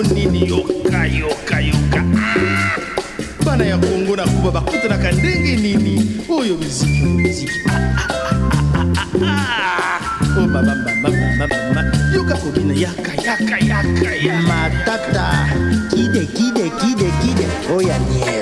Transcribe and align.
oyo 0.00 0.14
nini? 0.14 0.48
Yoka 0.48 1.04
yoka 1.06 1.60
yoka. 1.60 2.00
Ah! 2.16 2.76
bana 3.44 3.64
ya 3.64 3.76
kongo 3.78 4.16
na 4.16 4.24
kuba 4.24 4.50
bakutanaka 4.50 5.12
ndenge 5.12 5.56
nini? 5.56 6.20
Oyo 6.28 6.56
miziki 6.56 7.02
miziki 7.02 7.60
o 10.36 10.40
mama 10.40 10.74
mama 10.74 11.08
mama 11.36 11.46
mama. 11.48 11.82
Yoka 12.14 12.34
kobina 12.36 12.74
yaka 12.74 13.12
yaka 13.22 13.58
yaka 13.60 14.10
ya 14.16 14.40
matata. 14.42 15.26
Kide 15.90 16.24
kide 16.26 16.70
kide 16.80 17.08
kide. 17.20 17.46
Oya 17.76 17.98
nyere 17.98 18.39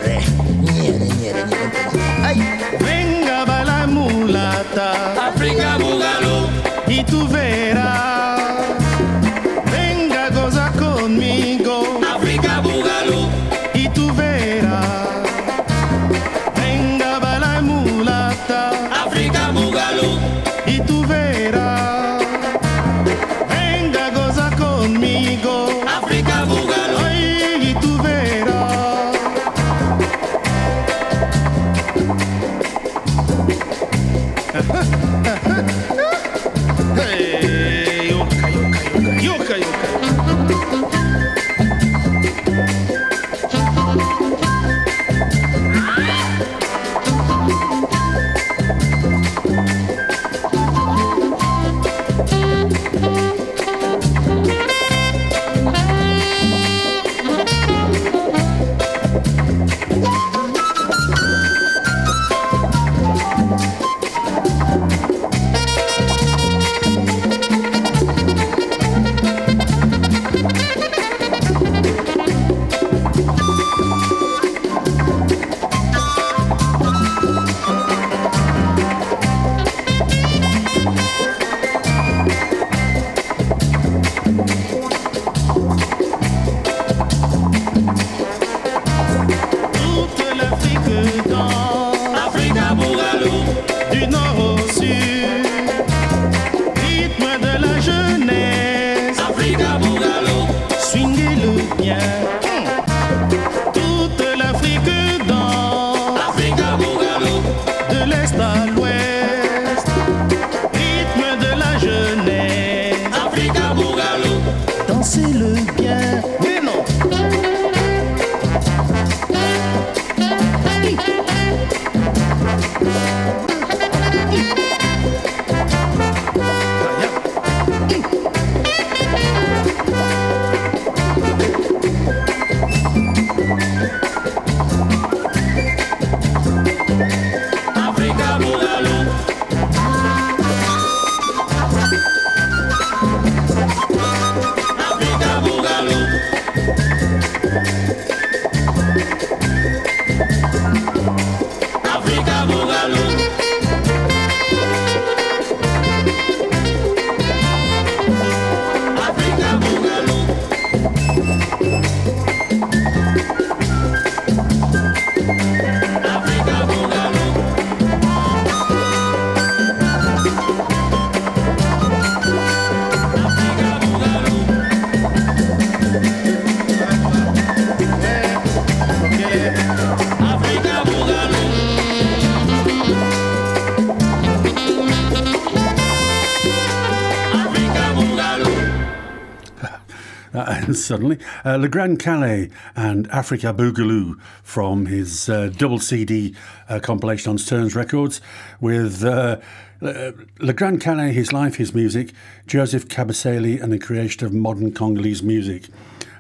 suddenly, 190.85 191.19
uh, 191.45 191.57
Le 191.57 191.69
Grand 191.69 191.99
Kalle 191.99 192.49
and 192.77 193.09
Africa 193.11 193.55
Boogaloo 193.55 194.21
from 194.43 194.87
his 194.87 195.29
uh, 195.29 195.49
double 195.49 195.79
CD 195.79 196.35
uh, 196.69 196.81
compilation 196.81 197.31
on 197.31 197.39
Sterns 197.39 197.75
Records 197.75 198.21
with 198.61 199.05
uh, 199.05 199.39
uh, 199.83 200.13
Le 200.41 200.53
Grand 200.53 200.81
Kalle, 200.81 201.13
His 201.13 201.33
Life, 201.33 201.57
His 201.57 201.75
Music, 201.75 202.13
Joseph 202.47 202.89
Kabasele, 202.89 203.63
and 203.63 203.73
the 203.73 203.79
creation 203.79 204.25
of 204.27 204.33
modern 204.33 204.73
Congolese 204.73 205.23
music. 205.23 205.67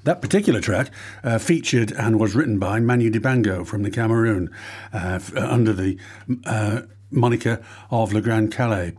That 0.04 0.22
particular 0.22 0.60
track 0.60 0.90
uh, 1.24 1.38
featured 1.38 1.92
and 1.92 2.18
was 2.18 2.34
written 2.34 2.58
by 2.58 2.80
Manu 2.80 3.10
Dibango 3.10 3.66
from 3.66 3.82
the 3.82 3.90
Cameroon 3.90 4.50
uh, 4.92 5.18
f- 5.20 5.36
under 5.36 5.72
the 5.72 5.98
uh, 6.46 6.82
moniker 7.10 7.62
of 7.90 8.12
Le 8.12 8.20
Grand 8.20 8.52
Kalle. 8.52 8.92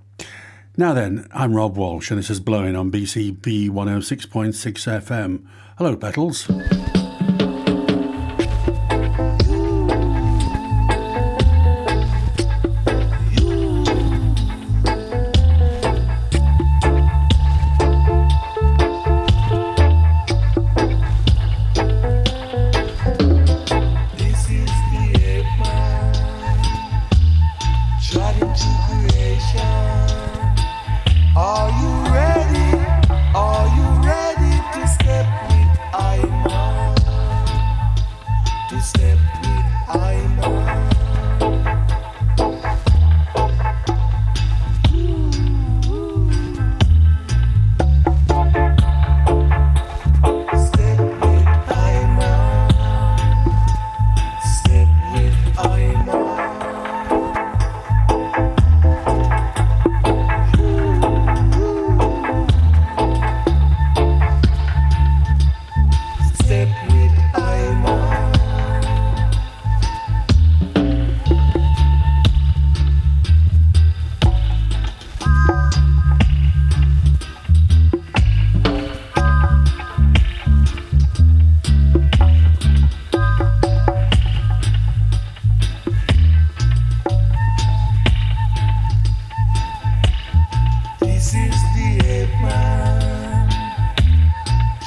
Now 0.79 0.93
then, 0.93 1.27
I'm 1.33 1.53
Rob 1.55 1.75
Walsh, 1.75 2.09
and 2.09 2.17
this 2.17 2.29
is 2.29 2.39
Blowin 2.39 2.79
on 2.79 2.89
BCB 2.89 3.69
106.6 3.69 4.53
FM. 5.01 5.45
Hello, 5.77 5.97
Petals. 5.97 6.47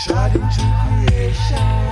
shot 0.04 0.34
into 0.34 1.06
creation. 1.06 1.91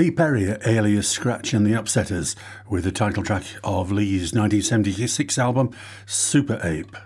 Lee 0.00 0.10
Perry, 0.10 0.56
alias 0.64 1.10
Scratch 1.10 1.52
and 1.52 1.66
the 1.66 1.72
Upsetters, 1.72 2.34
with 2.70 2.84
the 2.84 2.90
title 2.90 3.22
track 3.22 3.44
of 3.62 3.92
Lee's 3.92 4.32
1976 4.32 5.36
album, 5.36 5.76
Super 6.06 6.58
Ape. 6.64 6.96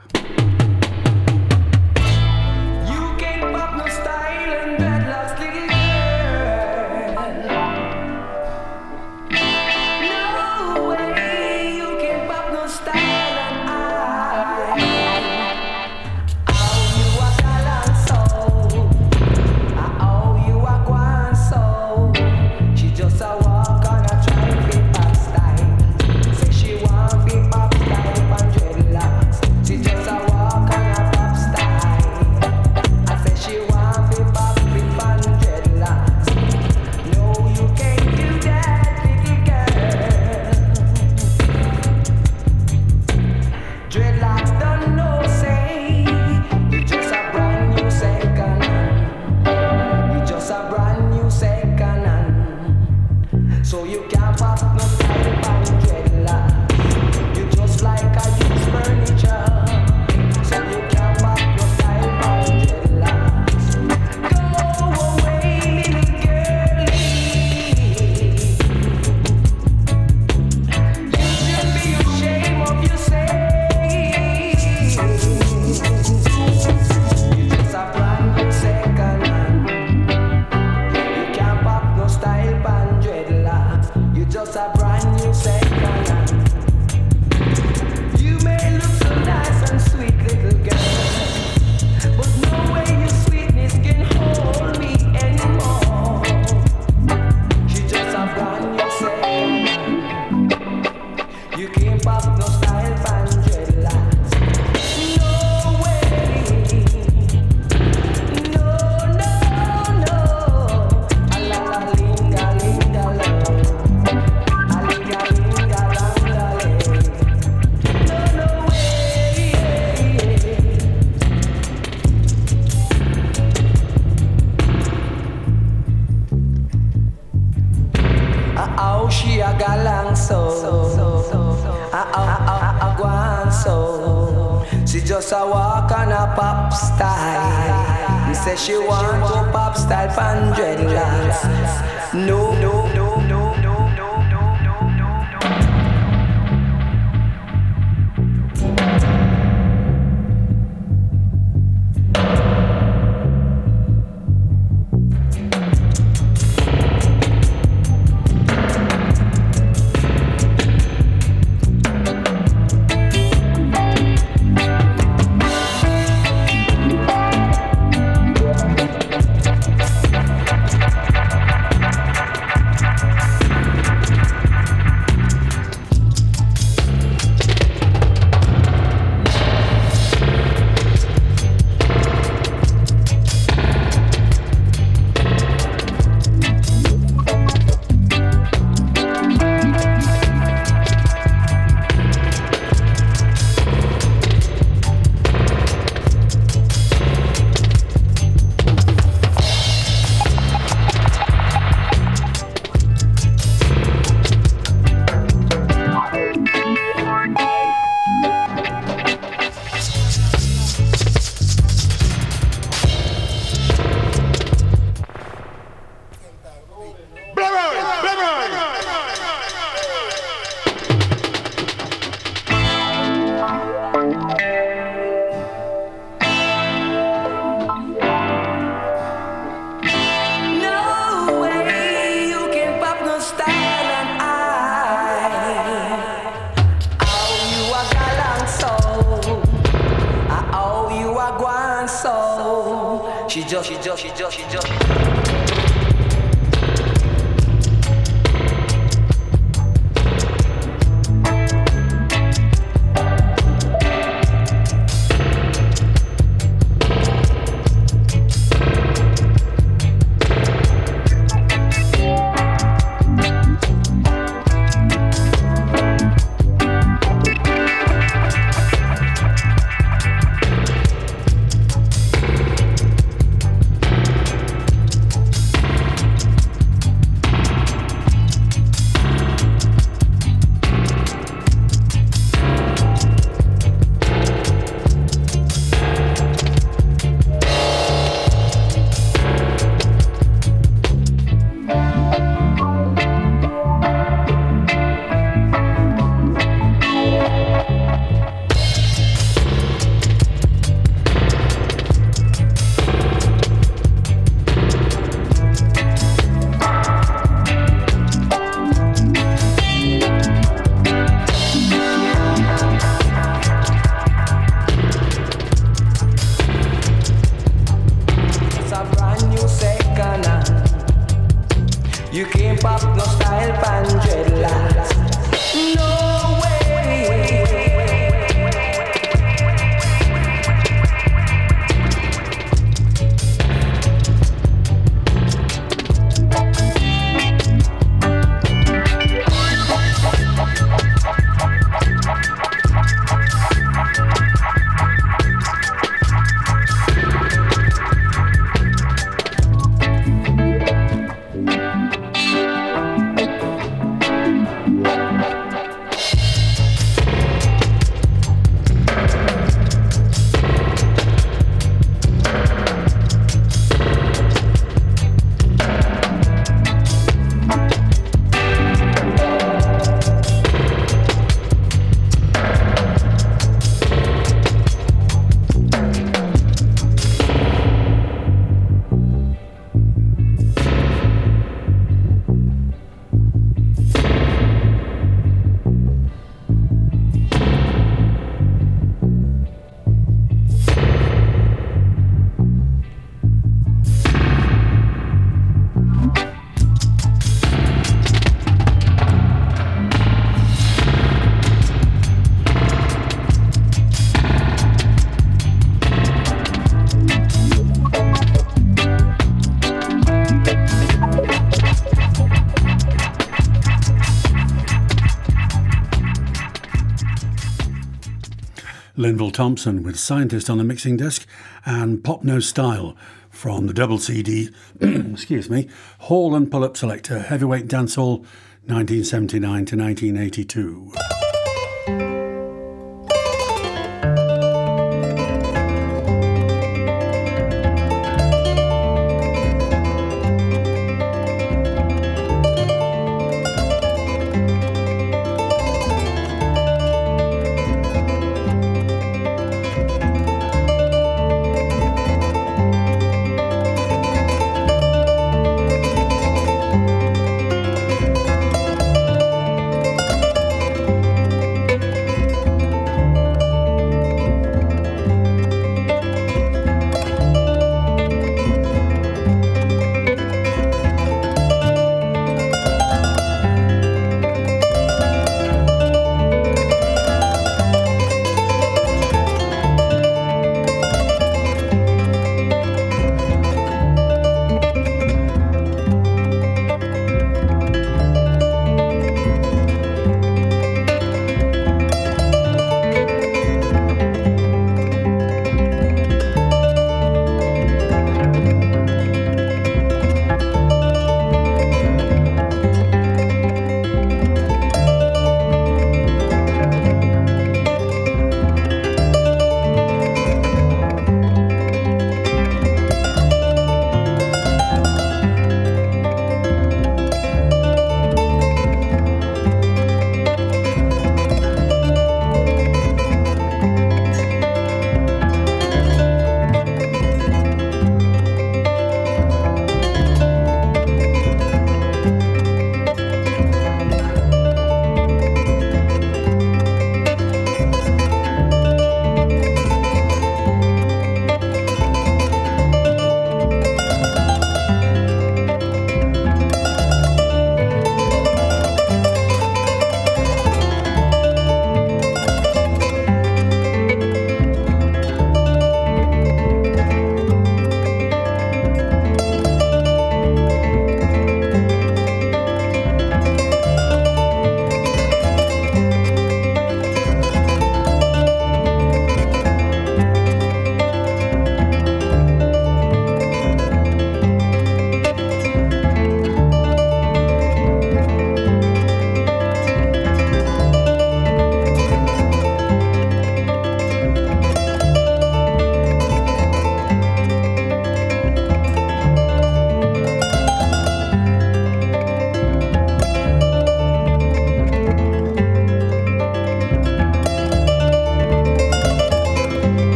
Linval 418.97 419.33
Thompson 419.33 419.83
with 419.83 419.99
Scientist 419.99 420.49
on 420.49 420.59
the 420.59 420.65
mixing 420.65 420.97
desk, 420.97 421.27
and 421.67 422.05
Pop 422.05 422.23
No 422.23 422.39
Style 422.39 422.97
from 423.29 423.67
the 423.67 423.75
double 423.75 423.99
CD, 423.99 424.51
excuse 424.81 425.51
me, 425.51 425.69
Haul 426.01 426.35
and 426.37 426.51
Pull 426.51 426.63
Up 426.63 426.75
Selecta, 426.75 427.25
Heavyweight 427.25 427.67
Dancehall, 427.67 428.19
1979 428.67 429.65
to 429.67 429.77
1982. 429.77 431.24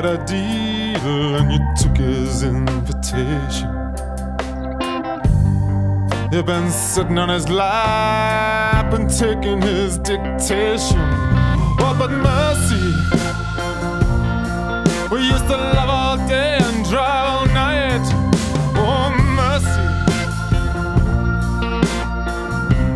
Got 0.00 0.06
a 0.06 0.24
deal 0.26 1.34
and 1.38 1.50
you 1.50 1.58
took 1.76 1.96
his 1.96 2.44
invitation. 2.44 3.68
You've 6.30 6.46
been 6.46 6.70
sitting 6.70 7.18
on 7.18 7.28
his 7.28 7.48
lap 7.48 8.92
and 8.94 9.10
taking 9.10 9.60
his 9.60 9.98
dictation. 9.98 11.00
Oh, 11.80 11.96
but 11.98 12.12
mercy, 12.12 12.94
we 15.12 15.20
used 15.26 15.48
to 15.48 15.56
love 15.56 15.90
all 15.90 16.16
day 16.28 16.58
and 16.62 16.84
drive 16.88 17.28
all 17.28 17.46
night. 17.46 18.06
Oh, 18.76 19.10
mercy. 19.34 19.82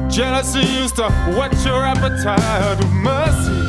Jealousy 0.09 0.65
used 0.81 0.95
to 0.97 1.11
whet 1.37 1.53
your 1.67 1.83
appetite. 1.85 2.79
Mercy. 2.93 3.62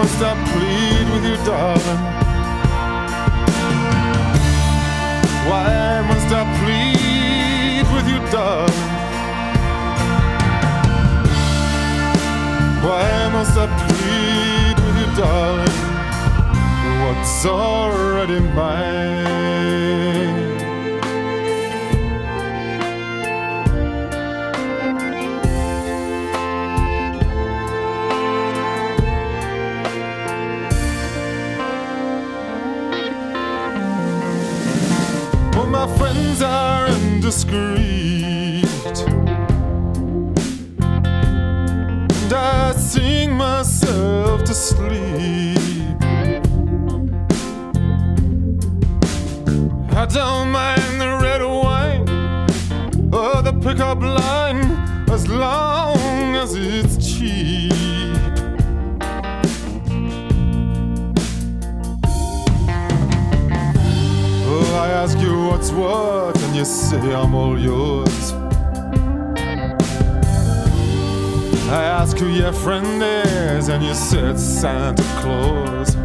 Must 0.00 0.22
I 0.22 0.32
plead 0.50 1.06
with 1.12 1.24
you, 1.28 1.36
darling? 1.44 2.02
Why 5.48 6.00
must 6.08 6.30
I 6.40 6.42
plead 6.60 7.84
with 7.94 8.06
you, 8.08 8.20
darling? 8.32 8.88
Why 12.82 13.08
must 13.34 13.56
I 13.58 13.60
plead 13.84 14.76
with 14.84 14.96
you, 15.02 15.10
darling? 15.20 15.78
What's 17.02 17.44
already 17.44 18.40
mine? 18.40 20.39
Friends 36.40 36.42
are 36.42 36.88
indiscreet. 36.88 38.64
And 42.22 42.32
I 42.32 42.72
sing 42.72 43.32
myself 43.32 44.44
to 44.44 44.54
sleep. 44.54 45.58
I 49.92 50.06
don't 50.06 50.50
mind 50.50 51.00
the 51.00 51.18
red 51.22 51.42
wine 51.42 52.08
or 53.12 53.42
the 53.42 53.52
pickup 53.60 54.00
line 54.00 54.62
as 55.10 55.28
long 55.28 56.36
as 56.36 56.54
it's 56.54 56.96
cheap. 56.96 57.69
Ask 64.90 65.18
you 65.18 65.46
what's 65.46 65.70
what, 65.70 66.36
and 66.42 66.56
you 66.56 66.64
say 66.64 67.14
I'm 67.14 67.34
all 67.34 67.58
yours. 67.58 68.32
I 71.70 71.82
ask 71.84 72.16
who 72.18 72.28
your 72.28 72.52
friend 72.52 73.02
is, 73.02 73.68
and 73.68 73.84
you 73.84 73.94
said 73.94 74.38
Santa 74.38 75.02
Claus. 75.20 75.96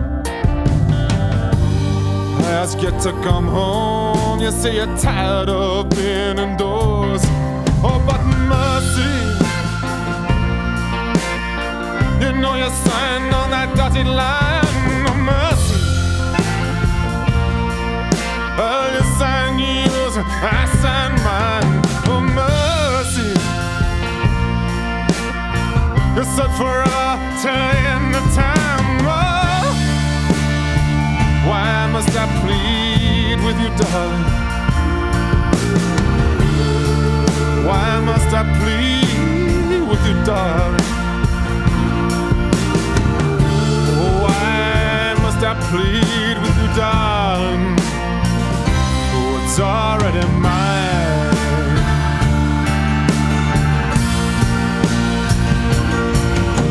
I 2.46 2.52
ask 2.62 2.82
you 2.82 2.92
to 2.92 3.12
come 3.24 3.48
home, 3.48 4.40
you 4.40 4.52
say 4.52 4.76
you're 4.76 4.98
tired 4.98 5.50
of 5.50 5.90
being 5.90 6.38
indoors. 6.38 7.24
Oh, 7.88 8.00
but 8.06 8.22
mercy, 8.54 9.16
you 12.24 12.32
know 12.42 12.56
you 12.56 12.70
signed 12.70 13.34
on 13.34 13.50
that 13.50 13.76
dotted 13.76 14.08
line. 14.08 14.64
Oh, 15.08 15.16
yours, 19.60 20.16
I 20.18 20.24
mine. 21.28 21.72
Mercy. 22.36 23.34
You 26.16 26.24
forever 26.56 27.10
till 27.42 28.02
the 28.16 28.24
time. 28.34 29.04
Oh, 29.08 29.74
why 31.48 31.88
must 31.92 32.16
I 32.16 32.26
plead 32.42 33.38
with 33.46 33.58
you, 33.60 33.72
darling? 33.76 34.26
Why 37.68 38.00
must 38.00 38.32
I 38.34 38.44
plead 38.60 39.82
with 39.90 40.02
you, 40.08 40.16
darling? 40.24 40.90
Why 44.24 45.16
must 45.24 45.44
I 45.44 45.54
plead 45.70 46.38
with 46.42 46.58
you, 46.62 46.70
darling? 46.76 47.05
It's 49.58 49.64
already 49.64 50.20
mine. 50.42 51.32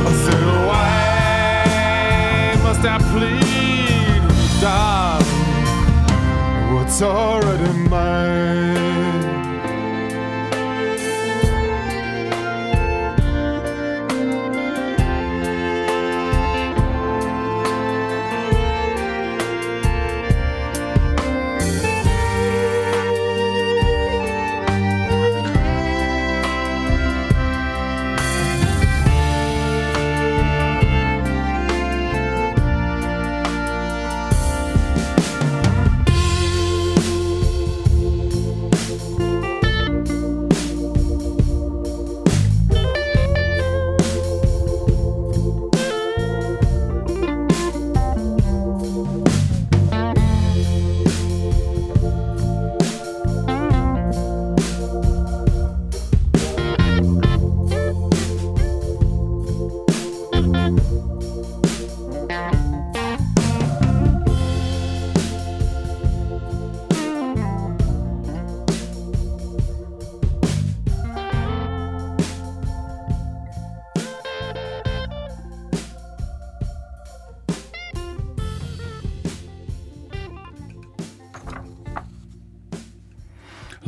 I 0.04 0.12
said, 0.24 0.44
why 0.66 2.60
must 2.62 2.84
I 2.84 2.98
plead 3.10 4.22
darling? 4.60 5.26
It's 6.86 7.00
already 7.00 7.43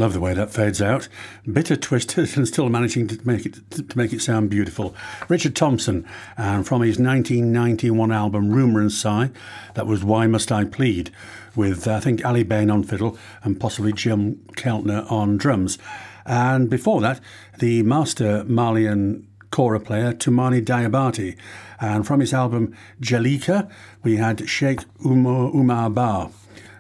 Love 0.07 0.13
the 0.13 0.21
way 0.21 0.35
that 0.35 0.53
fades 0.53 0.81
out. 0.81 1.09
Bitter 1.53 1.75
twist 1.75 2.17
and 2.37 2.47
still 2.47 2.69
managing 2.69 3.09
to 3.09 3.19
make 3.27 3.45
it 3.45 3.69
to 3.73 3.99
make 3.99 4.13
it 4.13 4.23
sound 4.23 4.49
beautiful. 4.49 4.95
Richard 5.29 5.57
Thompson, 5.57 6.07
and 6.37 6.65
from 6.65 6.83
his 6.83 7.01
1991 7.01 8.13
album 8.13 8.51
Rumour 8.51 8.81
and 8.81 8.93
Sigh, 8.93 9.33
that 9.75 9.89
was 9.89 10.05
Why 10.05 10.29
Must 10.29 10.53
I 10.53 10.63
Plead, 10.63 11.11
with 11.57 11.89
I 11.89 11.99
think 11.99 12.25
Aly 12.25 12.45
Bain 12.45 12.71
on 12.71 12.85
fiddle 12.85 13.19
and 13.43 13.59
possibly 13.59 13.93
Jim 13.93 14.37
Keltner 14.53 15.11
on 15.11 15.39
drums. 15.39 15.77
And 16.25 16.71
before 16.71 17.01
that, 17.01 17.19
the 17.59 17.83
master 17.83 18.45
Malian 18.45 19.27
kora 19.51 19.81
player 19.81 20.13
Toumani 20.13 20.65
Diabate. 20.65 21.37
And 21.81 22.07
from 22.07 22.21
his 22.21 22.33
album 22.33 22.77
Djelika, 23.01 23.69
we 24.05 24.19
had 24.19 24.39
Cheick 24.39 24.85
Oumar, 25.01 25.53
Oumar 25.53 25.93
Bah 25.93 26.29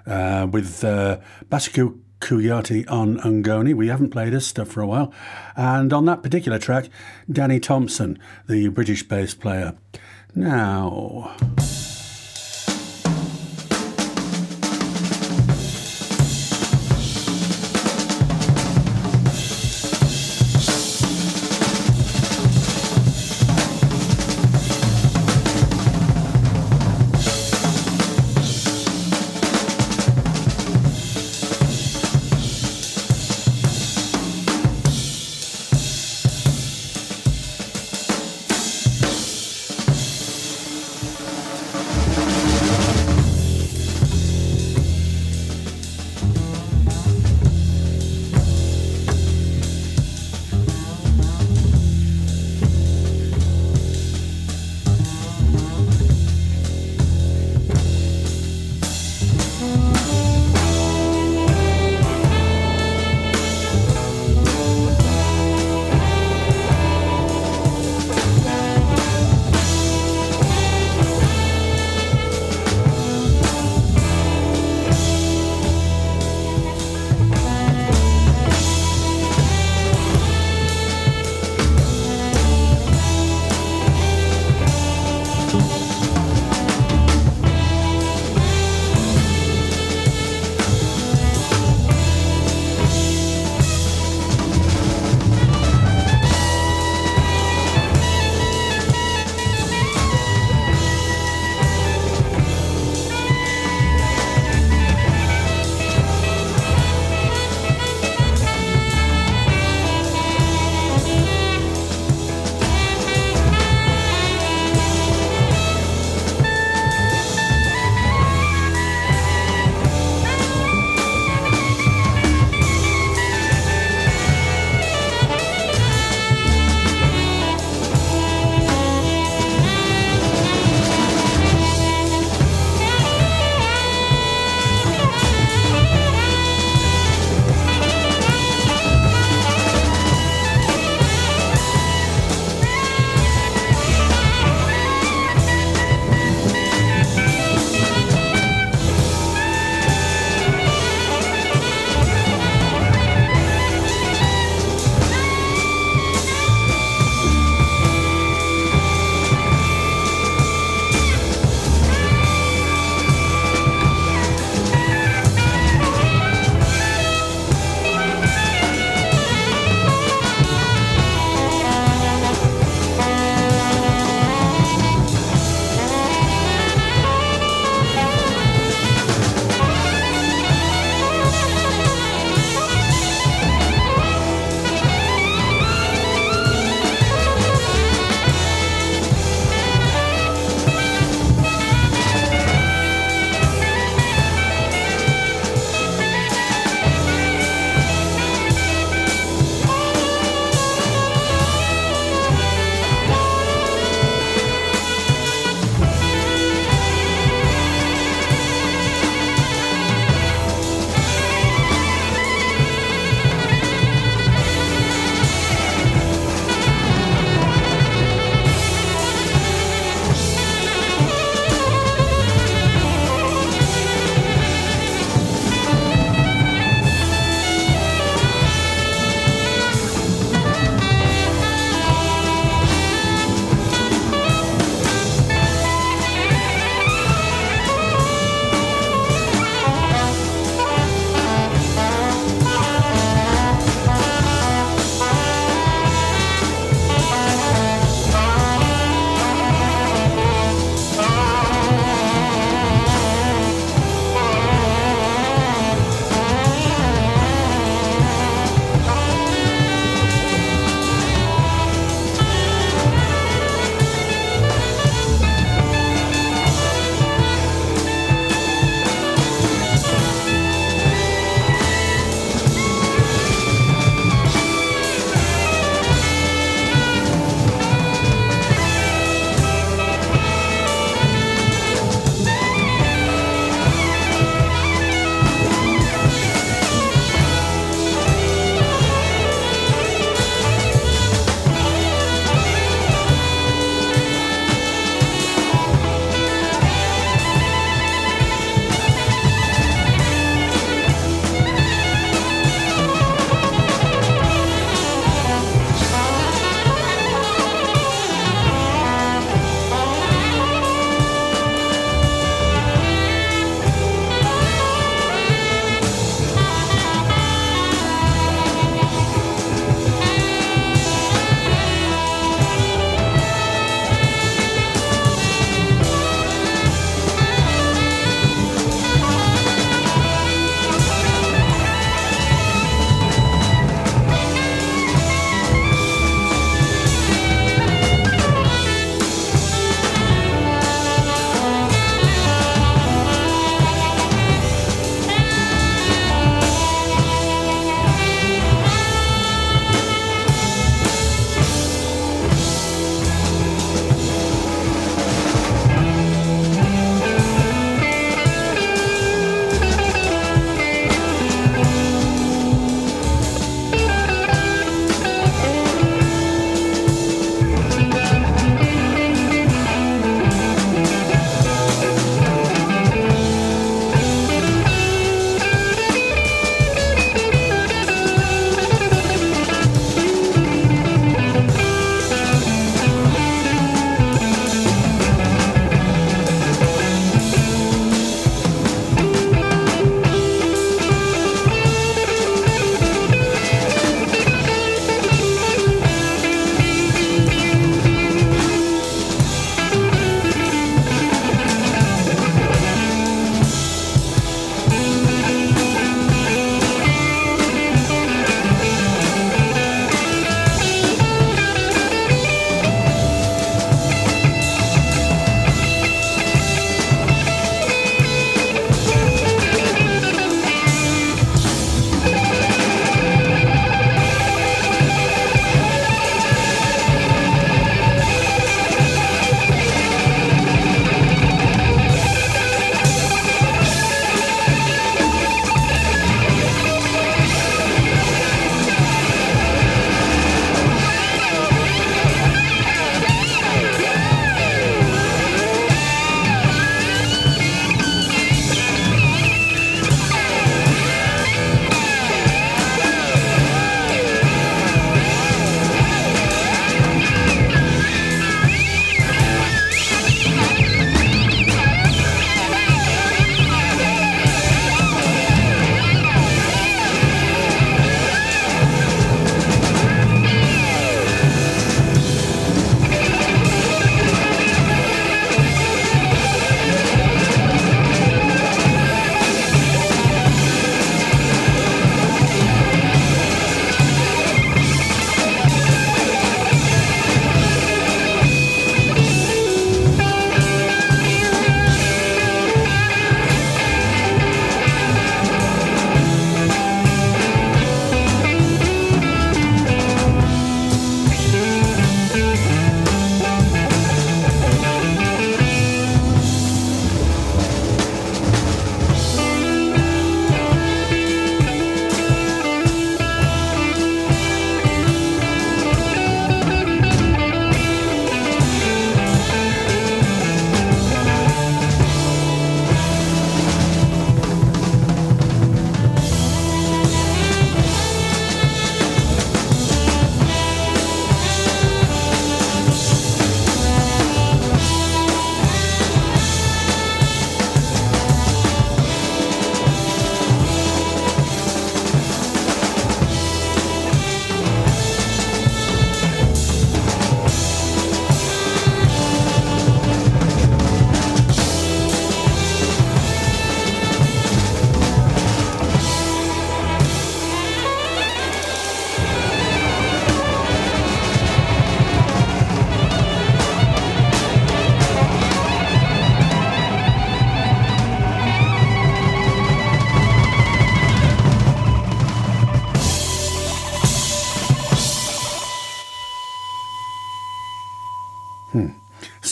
uh, 0.06 0.46
with 0.46 0.84
uh, 0.84 1.18
Kouyate 2.20 2.90
on 2.90 3.18
Ungoni. 3.18 3.74
We 3.74 3.88
haven't 3.88 4.10
played 4.10 4.32
his 4.32 4.46
stuff 4.46 4.68
for 4.68 4.80
a 4.80 4.86
while. 4.86 5.12
And 5.56 5.92
on 5.92 6.04
that 6.06 6.22
particular 6.22 6.58
track, 6.58 6.88
Danny 7.30 7.60
Thompson, 7.60 8.18
the 8.48 8.68
British 8.68 9.02
bass 9.02 9.34
player. 9.34 9.74
Now. 10.34 11.36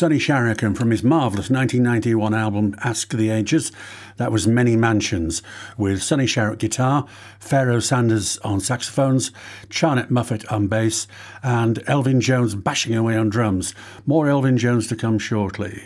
Sonny 0.04 0.18
Sharrock 0.18 0.76
from 0.76 0.90
his 0.90 1.02
marvellous 1.02 1.48
1991 1.48 2.34
album 2.34 2.76
Ask 2.84 3.08
the 3.08 3.30
Ages. 3.30 3.72
That 4.18 4.30
was 4.30 4.46
Many 4.46 4.76
Mansions 4.76 5.42
with 5.78 6.02
Sonny 6.02 6.26
Sharrock 6.26 6.58
guitar, 6.58 7.06
Pharoah 7.40 7.80
Sanders 7.80 8.36
on 8.44 8.60
saxophones, 8.60 9.30
Charnett 9.70 10.10
Moffett 10.10 10.44
on 10.52 10.66
bass, 10.66 11.06
and 11.42 11.82
Elvin 11.86 12.20
Jones 12.20 12.54
bashing 12.54 12.94
away 12.94 13.16
on 13.16 13.30
drums. 13.30 13.74
More 14.04 14.28
Elvin 14.28 14.58
Jones 14.58 14.88
to 14.88 14.94
come 14.94 15.18
shortly. 15.18 15.82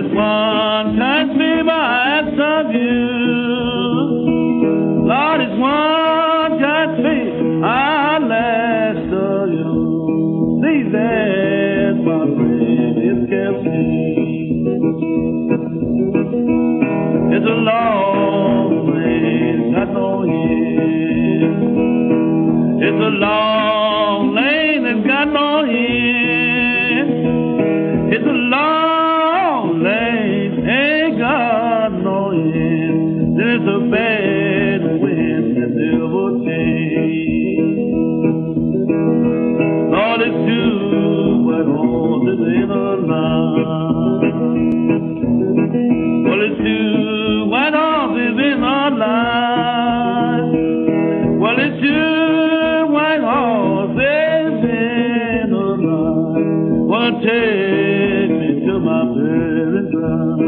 What 0.00 0.08
is 0.08 0.14
one 0.16 0.96
kind 0.96 1.30
favor 1.32 1.70
asked 1.70 2.40
of 2.40 2.72
you? 2.72 3.00
Lord, 5.04 5.40
it's 5.42 5.60
one 5.60 6.58
kind 6.58 6.96
favor 7.04 7.64
I'll 7.66 8.32
ask 8.32 9.12
of 9.12 9.50
you. 9.50 10.56
Please 10.62 10.94
ask 10.96 12.00
my 12.00 12.24
friend, 12.32 12.96
it's 12.96 13.28
kept 13.28 13.62
me. 13.68 14.64
It's 17.36 17.44
a 17.46 17.58
long 17.60 18.68
way, 18.88 19.74
got 19.74 19.92
no 19.92 20.22
end. 20.22 21.44
It's 22.82 23.00
a 23.04 23.10
long 23.20 23.59
Take 57.10 58.30
me 58.30 58.60
to 58.66 58.78
my 58.78 59.02
burial 59.04 59.90
ground. 59.90 60.42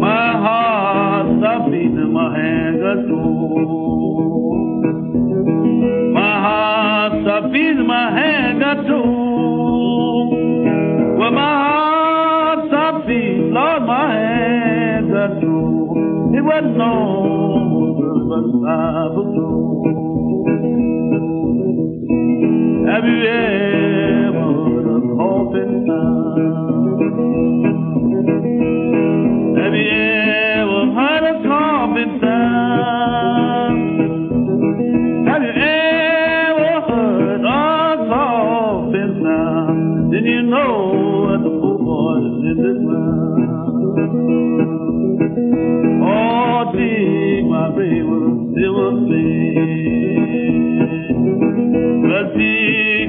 My 0.00 0.32
heart 0.32 1.26
stopped 1.40 1.70
beating, 1.72 2.12
my 2.12 2.38
hand 2.38 2.78
got 2.80 3.08
cold. 3.08 4.84
My 6.14 6.34
heart 6.46 7.12
stopped 7.22 7.52
beating, 7.52 7.86
my 7.88 8.10
hand 8.16 8.60
got 8.60 8.86
cold. 8.86 10.32
Well, 11.18 11.32
my 11.32 11.40
heart 11.40 12.68
stopped 12.68 13.06
beating, 13.08 13.52
Lord, 13.52 13.82
my 13.82 14.14
hand 14.14 15.10
got 15.10 15.40
cold. 15.40 16.34
It 16.36 16.42
wasn't 16.44 16.76
no 16.76 17.96
good, 17.98 18.28
but 18.28 18.44
I 18.68 19.08
was 19.10 19.55
told. 23.06 23.85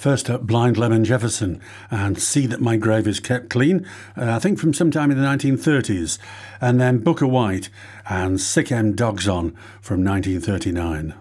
First 0.00 0.30
up, 0.30 0.46
Blind 0.46 0.78
Lemon 0.78 1.04
Jefferson 1.04 1.60
and 1.90 2.18
See 2.18 2.46
That 2.46 2.62
My 2.62 2.78
Grave 2.78 3.06
Is 3.06 3.20
Kept 3.20 3.50
Clean, 3.50 3.86
uh, 4.16 4.32
I 4.32 4.38
think 4.38 4.58
from 4.58 4.72
sometime 4.72 5.10
in 5.10 5.18
the 5.18 5.26
1930s. 5.26 6.18
And 6.58 6.80
then 6.80 7.04
Bukka 7.04 7.28
White 7.28 7.68
and 8.08 8.40
Sick 8.40 8.72
M 8.72 8.94
Dogs 8.94 9.28
On 9.28 9.50
from 9.82 10.02
1939. 10.02 11.12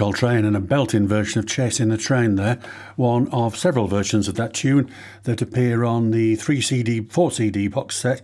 Coltrane 0.00 0.46
and 0.46 0.56
a 0.56 0.60
belting 0.60 1.06
version 1.06 1.40
of 1.40 1.46
Chasin' 1.46 1.90
the 1.90 1.98
Trane 1.98 2.38
there, 2.38 2.58
one 2.96 3.28
of 3.28 3.54
several 3.54 3.86
versions 3.86 4.28
of 4.28 4.34
that 4.36 4.54
tune 4.54 4.90
that 5.24 5.42
appear 5.42 5.84
on 5.84 6.10
the 6.10 6.36
3 6.36 6.62
CD, 6.62 7.02
4 7.02 7.30
CD 7.30 7.68
box 7.68 7.96
set 7.96 8.22